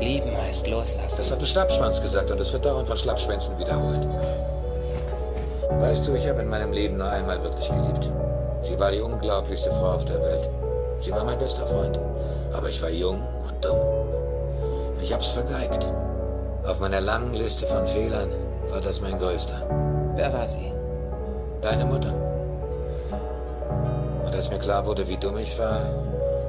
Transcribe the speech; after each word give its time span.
Lieben 0.00 0.36
heißt 0.36 0.68
loslassen. 0.68 1.18
Das 1.18 1.30
hat 1.30 1.40
ein 1.40 1.46
Schlappschwanz 1.46 2.02
gesagt 2.02 2.30
und 2.30 2.40
es 2.40 2.52
wird 2.52 2.64
dauernd 2.64 2.86
von 2.86 2.96
Schlappschwänzen 2.96 3.58
wiederholt. 3.58 4.06
Weißt 5.70 6.06
du, 6.06 6.14
ich 6.14 6.28
habe 6.28 6.42
in 6.42 6.48
meinem 6.48 6.72
Leben 6.72 6.96
nur 6.96 7.08
einmal 7.08 7.42
wirklich 7.42 7.68
geliebt. 7.68 8.10
Sie 8.62 8.78
war 8.78 8.90
die 8.90 9.00
unglaublichste 9.00 9.70
Frau 9.70 9.92
auf 9.92 10.04
der 10.04 10.20
Welt. 10.20 10.50
Sie 10.98 11.12
war 11.12 11.24
mein 11.24 11.38
bester 11.38 11.66
Freund. 11.66 11.98
Aber 12.52 12.68
ich 12.68 12.80
war 12.82 12.90
jung 12.90 13.22
und 13.46 13.64
dumm. 13.64 13.78
Ich 15.00 15.12
hab's 15.12 15.30
vergeigt. 15.30 15.86
Auf 16.66 16.80
meiner 16.80 17.00
langen 17.00 17.34
Liste 17.34 17.66
von 17.66 17.86
Fehlern 17.86 18.28
war 18.68 18.80
das 18.80 19.00
mein 19.00 19.18
größter. 19.18 19.62
Wer 20.14 20.32
war 20.32 20.46
sie? 20.46 20.72
Deine 21.62 21.84
Mutter. 21.84 22.12
Und 24.24 24.34
als 24.34 24.50
mir 24.50 24.58
klar 24.58 24.84
wurde, 24.86 25.06
wie 25.08 25.16
dumm 25.16 25.38
ich 25.38 25.58
war, 25.58 25.80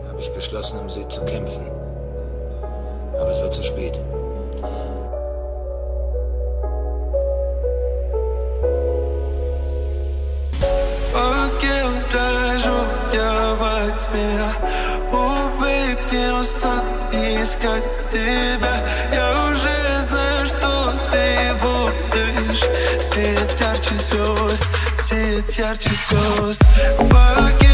habe 0.09 0.19
ich 0.19 0.31
beschlossen, 0.33 0.79
um 0.79 0.89
sie 0.89 1.07
zu 1.07 1.23
kämpfen. 1.25 1.76
aber 3.27 3.35
es 3.35 3.41
wird 3.41 3.53
zu 3.53 3.63
spät. 3.63 3.99
Я 13.13 13.55
во 13.55 13.89
тьме 14.01 14.51
Убыть 15.11 16.11
не 16.11 16.33
устал 16.39 16.83
искать 17.13 17.83
тебя 18.09 18.83
Я 19.13 19.27
уже 19.49 20.01
знаю, 20.01 20.45
что 20.45 20.93
ты 21.11 21.53
будешь 21.63 22.63
Сеть 23.01 23.59
ярче 23.59 23.95
звезд, 23.95 24.67
сеть 24.99 25.57
ярче 25.57 25.91
звезд 26.09 26.61
Покинуть 26.97 27.66